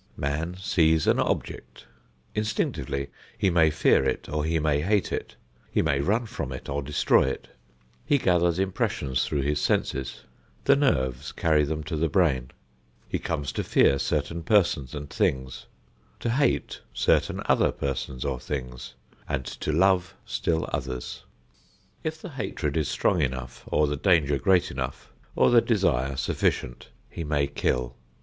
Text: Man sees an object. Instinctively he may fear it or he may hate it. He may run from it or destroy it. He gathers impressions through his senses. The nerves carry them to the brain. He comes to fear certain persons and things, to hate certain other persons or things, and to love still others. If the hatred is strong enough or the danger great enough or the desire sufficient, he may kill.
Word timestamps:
Man 0.17 0.55
sees 0.57 1.05
an 1.05 1.19
object. 1.19 1.85
Instinctively 2.33 3.11
he 3.37 3.51
may 3.51 3.69
fear 3.69 4.03
it 4.03 4.27
or 4.27 4.43
he 4.43 4.57
may 4.57 4.81
hate 4.81 5.11
it. 5.11 5.35
He 5.69 5.83
may 5.83 5.99
run 5.99 6.25
from 6.25 6.51
it 6.51 6.67
or 6.67 6.81
destroy 6.81 7.25
it. 7.25 7.49
He 8.03 8.17
gathers 8.17 8.57
impressions 8.57 9.23
through 9.25 9.41
his 9.43 9.61
senses. 9.61 10.23
The 10.63 10.75
nerves 10.75 11.31
carry 11.31 11.63
them 11.65 11.83
to 11.83 11.95
the 11.95 12.09
brain. 12.09 12.49
He 13.07 13.19
comes 13.19 13.51
to 13.51 13.63
fear 13.63 13.99
certain 13.99 14.41
persons 14.41 14.95
and 14.95 15.07
things, 15.07 15.67
to 16.21 16.31
hate 16.31 16.81
certain 16.95 17.43
other 17.45 17.71
persons 17.71 18.25
or 18.25 18.39
things, 18.39 18.95
and 19.29 19.45
to 19.45 19.71
love 19.71 20.15
still 20.25 20.67
others. 20.73 21.25
If 22.03 22.19
the 22.19 22.29
hatred 22.29 22.75
is 22.75 22.89
strong 22.89 23.21
enough 23.21 23.65
or 23.67 23.85
the 23.85 23.97
danger 23.97 24.39
great 24.39 24.71
enough 24.71 25.13
or 25.35 25.51
the 25.51 25.61
desire 25.61 26.15
sufficient, 26.15 26.89
he 27.07 27.23
may 27.23 27.45
kill. 27.45 27.95